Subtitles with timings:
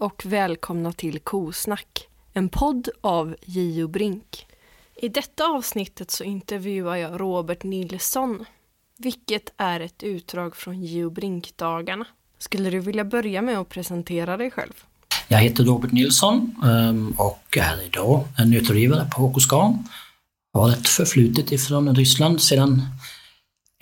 [0.00, 4.46] och välkomna till Kosnack, en podd av Gio Brink.
[4.96, 8.44] I detta avsnittet så intervjuar jag Robert Nilsson,
[8.98, 12.04] vilket är ett utdrag från Gio Brink-dagarna.
[12.38, 14.72] Skulle du vilja börja med att presentera dig själv?
[15.28, 19.52] Jag heter Robert Nilsson ehm, och är idag en utgivare på HK
[20.52, 22.82] Har ett förflutet ifrån Ryssland sedan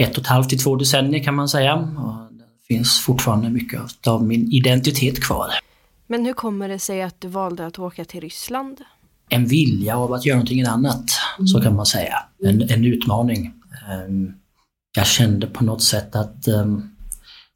[0.02, 1.74] ett och ett halvt till två decennier kan man säga.
[1.74, 5.50] Och det finns fortfarande mycket av min identitet kvar.
[6.10, 8.80] Men hur kommer det sig att du valde att åka till Ryssland?
[9.28, 11.10] En vilja av att göra någonting annat,
[11.52, 12.14] så kan man säga.
[12.44, 13.54] En, en utmaning.
[13.90, 14.32] Ehm,
[14.96, 16.96] jag kände på något sätt att um,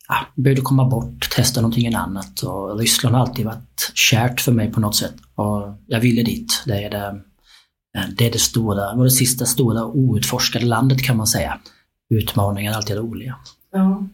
[0.08, 2.42] ja, jag behövde komma bort, testa någonting annat.
[2.42, 5.14] Och Ryssland har alltid varit kärt för mig på något sätt.
[5.34, 6.62] Och jag ville dit.
[6.66, 7.20] Det är det,
[8.16, 11.60] det, är det stora, var det sista stora outforskade landet kan man säga.
[12.10, 13.36] Utmaningar är alltid roliga.
[13.72, 14.08] Ja.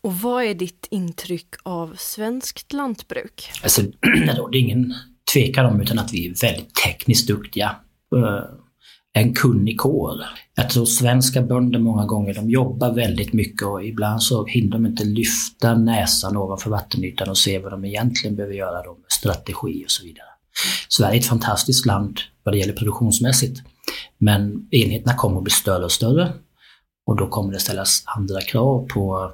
[0.00, 3.50] Och vad är ditt intryck av svenskt lantbruk?
[3.62, 3.82] Alltså,
[4.26, 4.94] det råder ingen
[5.32, 7.76] tvekan om utan att vi är väldigt tekniskt duktiga.
[8.16, 8.44] Eh,
[9.12, 10.20] en kunnig kår.
[10.54, 14.86] Jag tror svenska bönder många gånger de jobbar väldigt mycket och ibland så hinner de
[14.86, 19.84] inte lyfta näsan ovanför vattenytan och se vad de egentligen behöver göra då med strategi
[19.86, 20.26] och så vidare.
[20.88, 23.60] Sverige är ett fantastiskt land vad det gäller produktionsmässigt.
[24.18, 26.32] Men enheterna kommer att bli större och större
[27.06, 29.32] och då kommer det ställas andra krav på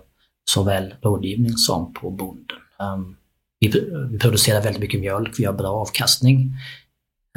[0.50, 2.56] såväl rådgivning som på bonden.
[2.78, 3.16] Um,
[3.61, 3.69] vi,
[4.11, 6.38] vi, producerar väldigt mycket mjölk, vi har bra avkastning.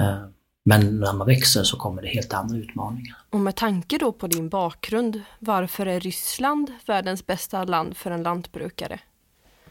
[0.01, 0.25] Uh,
[0.66, 3.17] men när man växer så kommer det helt andra utmaningar.
[3.29, 8.23] Och med tanke då på din bakgrund, varför är Ryssland världens bästa land för en
[8.23, 8.99] lantbrukare?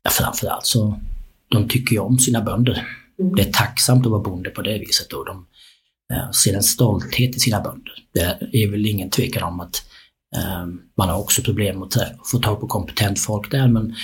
[0.03, 1.01] Ja, framförallt så
[1.49, 2.87] de tycker ju om sina bönder.
[3.19, 3.35] Mm.
[3.35, 5.13] Det är tacksamt att vara bonde på det viset.
[5.13, 5.47] Och de
[6.15, 7.93] uh, ser en stolthet i sina bönder.
[8.13, 9.98] Det är väl ingen tvekan om att Ehm,
[10.37, 13.95] Ehm, man har också problem att få tag på kompetent folk där men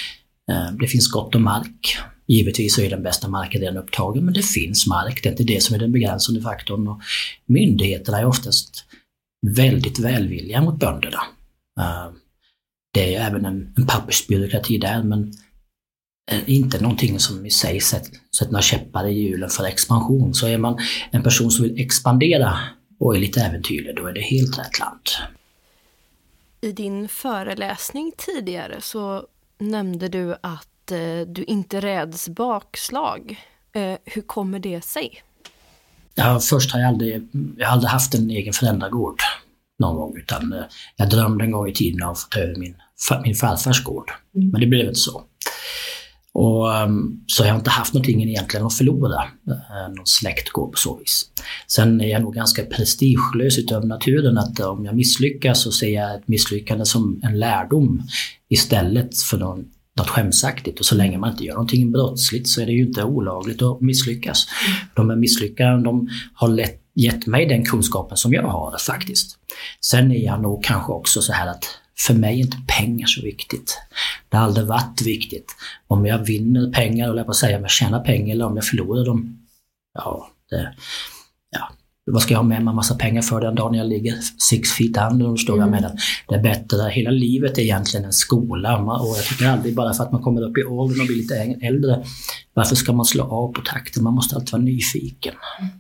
[0.53, 1.97] ehm, det finns gott om mark.
[2.27, 5.63] Givetvis är den bästa marken redan upptagen men det finns mark, det är inte det
[5.63, 6.89] som är den begränsande faktorn.
[6.89, 7.01] Och
[7.47, 8.85] myndigheterna är oftast
[9.47, 11.21] väldigt välvilliga mot bönderna.
[11.81, 12.15] Ehm,
[12.95, 15.33] det är även en, en pappersbyråkrati där men
[16.31, 20.35] eh, inte någonting som i sig sätter några käppar i hjulen för expansion.
[20.35, 20.79] Så är man
[21.11, 22.59] en person som vill expandera
[23.01, 25.09] och är lite äventyrlig, då är det helt rätt land.
[26.65, 29.27] I din föreläsning tidigare så
[29.59, 33.41] nämnde du att eh, du inte räds bakslag.
[33.73, 35.23] Eh, hur kommer det sig?
[36.15, 39.21] Ja, först har jag aldrig, jag har aldrig haft en egen föräldragård
[39.79, 40.65] någon gång utan eh,
[40.97, 42.77] jag drömde en gång i tiden om att få ta över min,
[43.25, 44.11] min farfars gård.
[44.35, 44.49] Mm.
[44.49, 45.23] Men det blev inte så.
[46.35, 50.73] Och, ehm, så jag har inte haft någonting egentligen att förlora, eh, Någon någon släktgård
[50.73, 51.31] på så vis.
[51.67, 56.15] Sen är jag nog ganska prestigelös utav naturen att om jag misslyckas så ser jag
[56.15, 58.03] ett misslyckande som en lärdom
[58.49, 59.65] istället för någon,
[59.99, 60.81] något skämsaktigt.
[60.81, 63.81] Och så länge man inte gör någonting brottsligt så är det ju inte olagligt att
[63.81, 64.47] misslyckas.
[64.95, 69.39] De här misslyckandena de har lett, gett mig den kunskapen som jag har faktiskt.
[69.81, 71.65] Sen är jag nog kanske också så här att
[71.99, 73.79] för mig är inte pengar så viktigt.
[74.29, 75.57] Det har aldrig varit viktigt.
[75.87, 79.05] Om jag vinner pengar, eller att säga om jag tjänar pengar eller om jag förlorar
[79.05, 79.47] dem.
[79.95, 80.75] Ja, det,
[81.51, 81.71] ja.
[82.05, 84.73] vad ska jag ha med mig en massa pengar för den dagen jag ligger six
[84.73, 85.29] feet under?
[85.29, 85.71] Och står mm.
[85.71, 85.97] med den.
[86.29, 90.05] Det är bättre, hela livet är egentligen en skola och jag tycker aldrig bara för
[90.05, 91.35] att man kommer upp i åldern och blir lite
[91.67, 92.05] äldre,
[92.55, 94.05] varför ska man slå av på takten?
[94.05, 95.35] Man måste alltid vara nyfiken.
[95.61, 95.71] Mm.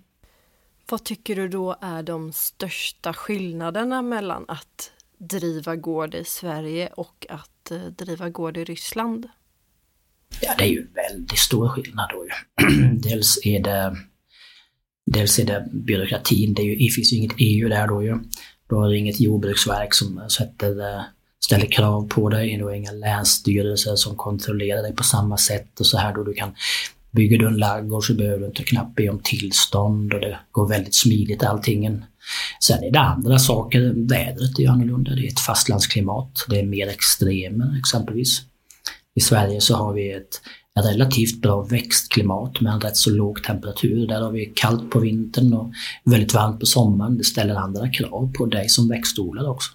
[0.90, 7.26] Vad tycker du då är de största skillnaderna mellan att driva gård i Sverige och
[7.28, 9.28] att eh, driva gård i Ryssland?
[10.40, 12.26] Ja, det är ju väldigt stor skillnad då
[13.10, 13.96] Dels är det
[15.06, 18.18] Dels är det byråkratin, det, är ju, det finns ju inget EU där då ju.
[18.68, 21.02] Du har inget jordbruksverk som sätter, eh,
[21.44, 25.86] ställer krav på dig, du har inga länsstyrelser som kontrollerar dig på samma sätt och
[25.86, 26.54] så här då du kan
[27.14, 30.68] Bygger du en laggård så behöver du inte knappt be om tillstånd och det går
[30.68, 32.02] väldigt smidigt allting.
[32.60, 33.92] Sen är det andra saker.
[34.08, 35.14] Vädret är annorlunda.
[35.14, 36.46] Det är ett fastlandsklimat.
[36.48, 38.42] Det är mer extremer exempelvis.
[39.14, 40.40] I Sverige så har vi ett
[40.80, 44.06] relativt bra växtklimat med en rätt så låg temperatur.
[44.06, 45.72] Där har vi kallt på vintern och
[46.04, 47.18] väldigt varmt på sommaren.
[47.18, 49.70] Det ställer andra krav på dig som växtodlare också.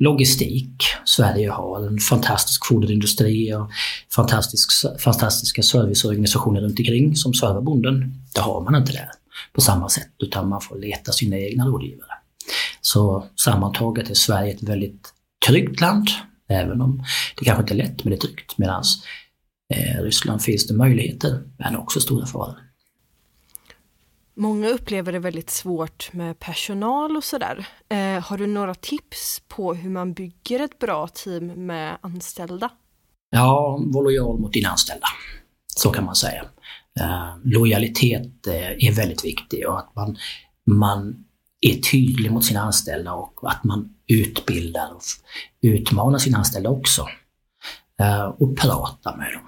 [0.00, 0.84] Logistik.
[1.04, 3.70] Sverige har en fantastisk foderindustri och
[4.14, 4.70] fantastisk,
[5.00, 8.14] fantastiska serviceorganisationer runt omkring som servar bonden.
[8.34, 9.10] Det har man inte där
[9.52, 12.12] på samma sätt utan man får leta sina egna rådgivare.
[12.80, 15.08] Så sammantaget är Sverige ett väldigt
[15.46, 16.08] tryggt land,
[16.48, 17.04] även om
[17.38, 18.58] det kanske inte är lätt men det är tryggt.
[18.58, 18.82] Medan
[19.74, 22.69] eh, Ryssland finns det möjligheter men också stora faror.
[24.40, 27.66] Många upplever det väldigt svårt med personal och sådär.
[27.88, 32.70] Eh, har du några tips på hur man bygger ett bra team med anställda?
[33.30, 35.06] Ja, var lojal mot dina anställda.
[35.76, 36.44] Så kan man säga.
[37.00, 40.16] Eh, lojalitet eh, är väldigt viktigt och att man,
[40.66, 41.24] man
[41.60, 45.02] är tydlig mot sina anställda och att man utbildar och
[45.60, 47.06] utmanar sina anställda också.
[48.00, 49.42] Eh, och prata med dem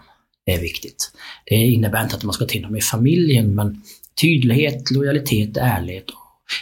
[0.44, 1.12] är viktigt.
[1.46, 3.82] Det innebär inte att man ska ta in dem i familjen men
[4.20, 6.04] tydlighet, lojalitet, ärlighet.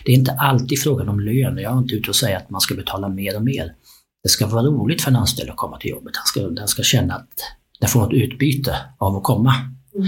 [0.05, 1.59] Det är inte alltid frågan om lön.
[1.59, 3.75] Jag är inte ute och säger att man ska betala mer och mer.
[4.23, 6.15] Det ska vara roligt för en anställd att komma till jobbet.
[6.15, 7.35] Den ska, den ska känna att
[7.81, 9.55] den får ett utbyte av att komma.
[9.95, 10.07] Mm.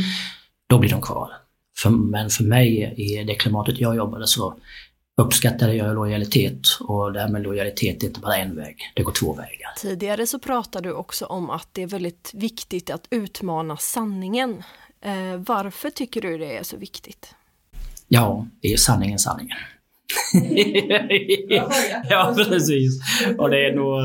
[0.69, 1.31] Då blir de kvar.
[1.79, 4.55] För, men för mig i det klimatet jag jobbade så
[5.17, 9.71] uppskattade jag lojalitet och därmed lojalitet är inte bara en väg, det går två vägar.
[9.77, 14.63] Tidigare så pratade du också om att det är väldigt viktigt att utmana sanningen.
[15.03, 17.35] Eh, varför tycker du det är så viktigt?
[18.09, 19.57] Ja, det är sanningen sanningen.
[22.11, 23.01] ja, precis.
[23.39, 24.01] Och det är nog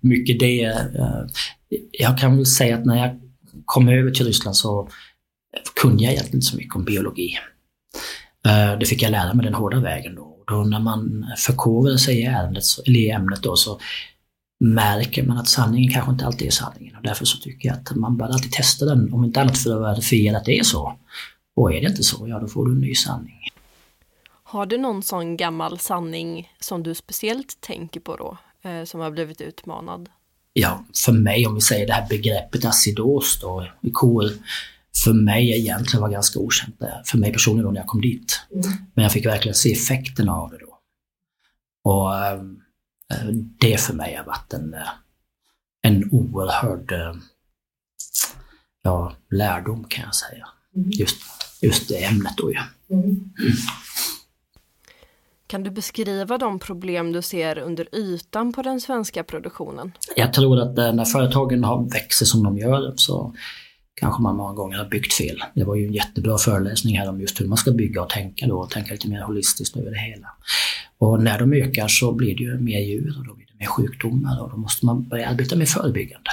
[0.00, 0.62] mycket det.
[0.64, 1.26] Eh,
[1.92, 3.20] jag kan väl säga att när jag
[3.64, 4.88] kom över till Ryssland så
[5.80, 7.38] kunde jag egentligen inte så mycket om biologi.
[8.46, 10.36] Eh, det fick jag lära mig den hårda vägen då.
[10.46, 13.80] Då när man förkovrar sig i, ärendet, eller i ämnet då så
[14.60, 16.96] märker man att sanningen kanske inte alltid är sanningen.
[16.96, 19.76] Och därför så tycker jag att man bör alltid testa den, om inte annat för
[19.76, 20.98] att verifiera att det är så.
[21.56, 23.34] Och är det inte så, ja då får du en ny sanning.
[24.42, 28.38] Har du någon sån gammal sanning som du speciellt tänker på då,
[28.70, 30.08] eh, som har blivit utmanad?
[30.52, 34.30] Ja, för mig om vi säger det här begreppet acidos då i kor,
[35.04, 36.76] för mig egentligen var ganska okänt
[37.06, 38.40] för mig personligen då när jag kom dit.
[38.54, 38.66] Mm.
[38.94, 40.78] Men jag fick verkligen se effekterna av det då.
[41.84, 42.42] Och äh,
[43.60, 44.88] det för mig har varit en, eh,
[45.82, 47.14] en oerhörd äh,
[48.82, 50.48] ja, lärdom kan jag säga.
[50.76, 50.90] Mm.
[50.90, 51.16] Just,
[51.62, 52.58] just det ämnet då ju.
[52.90, 53.04] Mm.
[53.04, 53.30] Mm.
[55.46, 59.92] Kan du beskriva de problem du ser under ytan på den svenska produktionen?
[60.16, 63.34] Jag tror att när företagen har växer som de gör så
[63.94, 65.42] kanske man många gånger har byggt fel.
[65.54, 68.46] Det var ju en jättebra föreläsning här om just hur man ska bygga och tänka
[68.46, 70.28] då och tänka lite mer holistiskt över det hela.
[71.00, 73.66] Och när de ökar så blir det ju mer djur och då blir det mer
[73.66, 76.30] sjukdomar och då måste man börja arbeta mer förebyggande.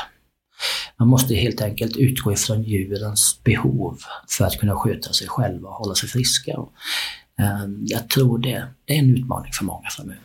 [1.00, 4.00] Man måste helt enkelt utgå ifrån djurens behov
[4.30, 6.58] för att kunna sköta sig själva och hålla sig friska.
[6.58, 6.74] Och,
[7.40, 10.22] eh, jag tror det, det är en utmaning för många framöver.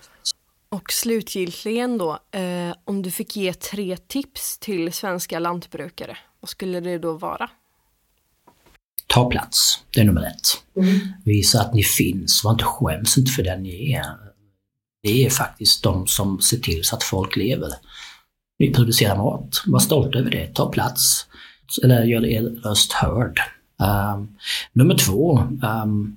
[0.68, 6.80] Och slutgiltigen då, eh, om du fick ge tre tips till svenska lantbrukare, vad skulle
[6.80, 7.50] det då vara?
[9.06, 10.76] Ta plats, det är nummer ett.
[10.76, 11.00] Mm.
[11.24, 14.31] Visa att ni finns, var inte skäms inte för den ni är.
[15.02, 17.70] Det är faktiskt de som ser till så att folk lever.
[18.58, 21.26] Ni producerar mat, var stolta över det, ta plats.
[21.84, 23.40] Eller gör er röst hörd.
[23.78, 24.36] Um,
[24.72, 25.38] nummer två,
[25.84, 26.16] um,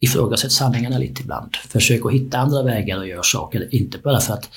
[0.00, 1.56] ifrågasätt sanningarna lite ibland.
[1.56, 4.48] Försök att hitta andra vägar och göra saker, inte bara för att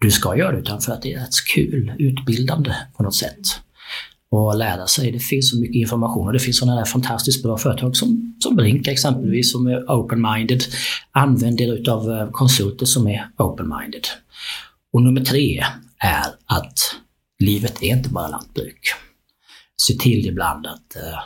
[0.00, 3.60] du ska göra det utan för att det är rätt kul, utbildande på något sätt.
[4.30, 5.12] Och lära sig.
[5.12, 8.56] Det finns så mycket information och det finns sådana här fantastiskt bra företag som, som
[8.56, 10.62] Brink exempelvis som är open-minded.
[11.10, 14.06] Använd er utav eh, konsulter som är open-minded.
[14.92, 15.64] Och nummer tre
[15.98, 16.78] är att
[17.38, 18.80] livet är inte bara lantbruk.
[19.76, 21.18] Se till ibland att eh,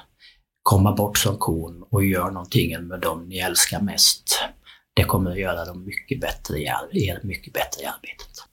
[0.62, 4.38] komma bort från kon och gör någonting med dem ni älskar mest.
[4.94, 6.64] Det kommer att göra dem mycket bättre i,
[7.06, 8.44] er mycket bättre i arbetet.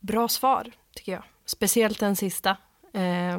[0.00, 1.22] Bra svar, tycker jag.
[1.46, 2.50] Speciellt den sista.
[2.94, 3.38] Eh,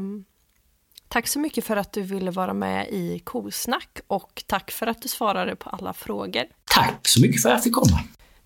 [1.07, 5.01] tack så mycket för att du ville vara med i Kosnack och tack för att
[5.01, 6.43] du svarade på alla frågor.
[6.65, 7.99] Tack så mycket för att jag fick komma.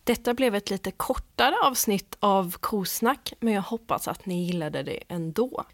[0.04, 5.04] Detta blev ett lite kortare avsnitt av Kosnack, men jag hoppas att ni gillade det
[5.08, 5.66] ändå.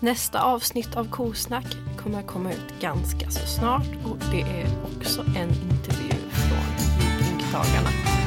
[0.00, 4.66] Nästa avsnitt av Kosnack kommer komma ut ganska så snart och det är
[4.96, 8.19] också en intervju från Drinkdagarna.